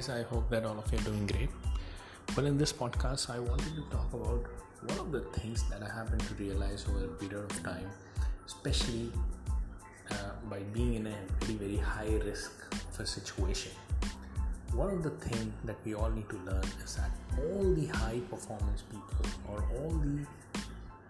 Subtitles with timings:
[0.00, 0.08] guys.
[0.08, 1.50] I hope that all of you are doing great.
[2.36, 4.46] Well, in this podcast, I wanted to talk about
[4.86, 7.90] one of the things that I happened to realize over a period of time,
[8.46, 9.12] especially
[10.10, 10.14] uh,
[10.48, 13.72] by being in a very, very high risk of a situation.
[14.72, 18.20] One of the things that we all need to learn is that all the high
[18.30, 20.24] performance people or all the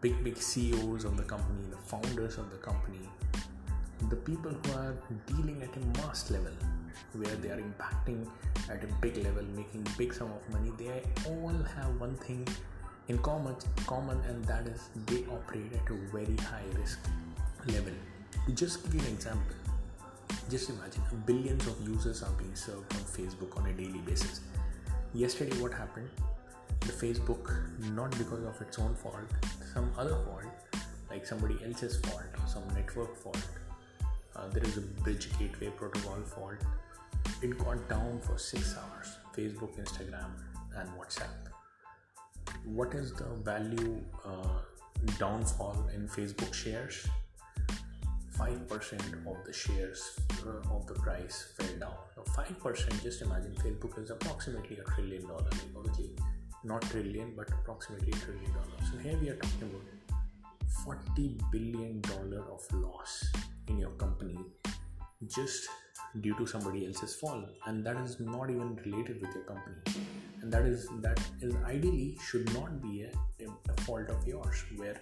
[0.00, 3.08] big, big CEOs of the company, the founders of the company,
[4.08, 4.94] the people who are
[5.26, 6.52] dealing at a mass level
[7.12, 8.26] where they are impacting
[8.68, 10.72] at a big level making big sum of money.
[10.78, 12.46] They all have one thing
[13.08, 13.56] in common
[13.86, 16.98] common and that is they operate at a very high risk
[17.66, 17.92] level.
[18.54, 19.54] Just give you an example
[20.50, 24.40] just imagine billions of users are being served on facebook on a daily basis.
[25.12, 26.08] Yesterday what happened?
[26.80, 27.54] The facebook
[27.92, 29.30] not because of its own fault
[29.74, 30.44] some other fault
[31.10, 33.48] like somebody else's fault or some network fault.
[34.36, 36.64] Uh, there is a bridge gateway protocol fault
[37.40, 40.30] it got down for six hours facebook instagram
[40.76, 41.36] and whatsapp.
[42.64, 44.60] What is the value uh,
[45.18, 47.06] downfall in facebook shares?
[48.36, 50.16] 5% of the shares
[50.46, 51.96] uh, of the price fell down.
[52.16, 56.10] Now 5% just imagine facebook is approximately a trillion dollar obviously
[56.64, 58.84] not trillion but approximately trillion dollars.
[58.90, 60.18] So here we are talking about
[60.84, 63.24] 40 billion dollar of loss
[63.68, 64.38] in your company
[65.26, 65.68] just
[66.20, 69.76] due to somebody else's fall and that is not even related with your company.
[70.40, 74.96] And that is that is ideally should not be a, a fault of yours where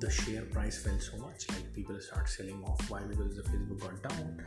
[0.00, 3.00] the share price fell so much like people start selling off why?
[3.02, 4.44] Because the facebook got down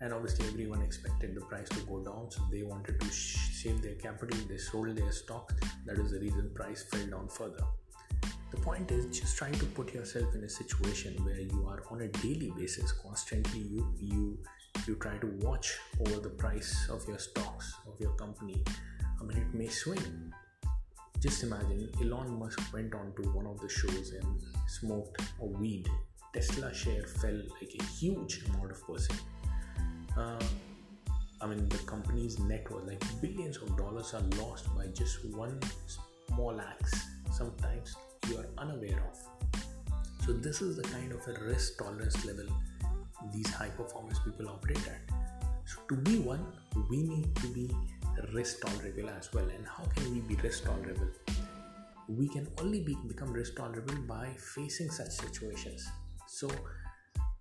[0.00, 3.96] and obviously everyone expected the price to go down so they wanted to save their
[3.96, 5.52] capital they sold their stock
[5.84, 7.64] that is the reason price fell down further
[8.50, 12.02] the point is just try to put yourself in a situation where you are on
[12.02, 14.38] a daily basis constantly you you
[14.86, 18.62] you try to watch over the price of your stocks of your company.
[19.20, 20.32] I mean it may swing.
[21.20, 25.88] Just imagine elon musk went on to one of the shows and smoked a weed.
[26.32, 29.20] Tesla share fell like a huge amount of percent.
[30.16, 30.38] Uh,
[31.40, 35.60] i mean the company's net worth like billions of dollars are lost by just one
[36.26, 37.00] small acts
[37.30, 37.94] sometimes
[38.28, 39.62] you are unaware of.
[40.24, 42.46] So, this is the kind of a risk tolerance level
[43.32, 45.00] these high performance people operate at.
[45.64, 46.46] So, to be one,
[46.88, 47.70] we need to be
[48.32, 49.44] risk tolerable as well.
[49.44, 51.08] And how can we be risk tolerable?
[52.08, 55.86] We can only be, become risk tolerable by facing such situations.
[56.26, 56.48] So,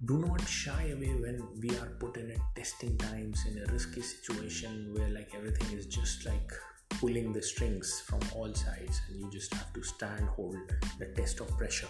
[0.05, 4.01] do not shy away when we are put in a testing times in a risky
[4.01, 6.51] situation where like everything is just like
[6.99, 10.57] pulling the strings from all sides and you just have to stand hold
[10.97, 11.87] the test of pressure.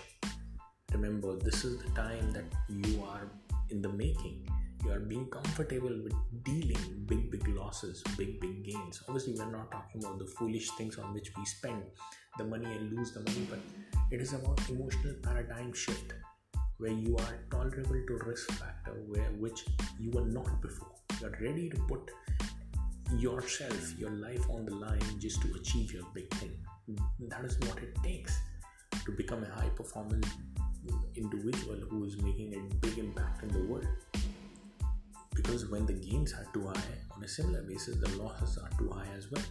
[0.91, 3.31] Remember this is the time that you are
[3.69, 4.45] in the making.
[4.83, 6.13] You are being comfortable with
[6.43, 9.01] dealing big big losses big big gains.
[9.07, 11.83] Obviously we're not talking about the foolish things on which we spend
[12.37, 13.59] the money and lose the money but
[14.11, 16.13] it is about emotional paradigm shift
[16.79, 19.65] where you are tolerable to risk factor where which
[19.99, 20.91] you were not before.
[21.21, 22.11] You're ready to put
[23.15, 26.51] yourself, your life on the line just to achieve your big thing.
[27.27, 28.37] That is what it takes
[29.05, 30.27] to become a high performance
[31.15, 33.87] individual who is making a big impact in the world.
[35.35, 38.89] Because when the gains are too high, on a similar basis, the losses are too
[38.89, 39.43] high as well.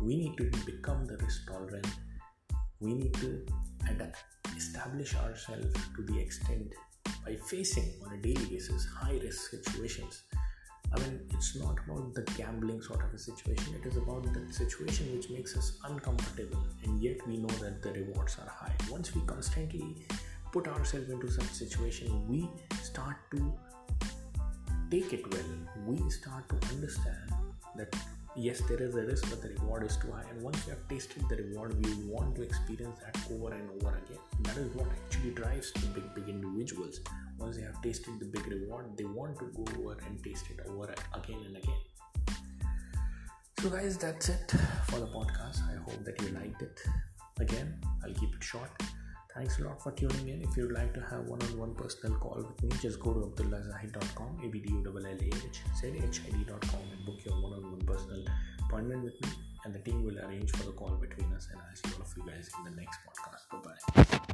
[0.00, 1.86] We need to become the risk tolerant.
[2.80, 3.46] We need to
[3.90, 4.22] adapt,
[4.56, 6.72] establish ourselves to the extent
[7.24, 10.24] by facing on a daily basis high risk situations
[10.92, 14.52] I mean, it's not about the gambling sort of a situation, it is about the
[14.52, 18.74] situation which makes us uncomfortable, and yet we know that the rewards are high.
[18.90, 20.06] Once we constantly
[20.52, 22.48] put ourselves into such a situation, we
[22.82, 23.52] start to
[24.90, 25.42] take it well.
[25.86, 27.32] We start to understand
[27.76, 27.94] that
[28.36, 30.24] yes, there is a risk, but the reward is too high.
[30.30, 33.96] And once we have tasted the reward, we want to experience that over and over
[33.96, 34.18] again.
[34.40, 37.00] That is what actually drives the big, big individuals.
[37.38, 40.60] Once they have tasted the big reward they want to go over and taste it
[40.68, 41.80] over again and again.
[43.58, 44.54] So guys that's it
[44.86, 45.62] for the podcast.
[45.68, 46.80] I hope that you liked it.
[47.40, 48.70] Again i'll keep it short
[49.34, 50.42] thanks a lot for tuning in.
[50.42, 56.80] If you'd like to have one-on-one personal call with me just go to abdullahzahid.com abdullah-hid.com
[56.92, 58.24] and book your one-on-one personal
[58.66, 59.28] appointment with me
[59.64, 62.14] and the team will arrange for the call between us and i'll see all of
[62.16, 63.44] you guys in the next podcast.
[63.50, 63.58] Bye
[64.02, 64.33] bye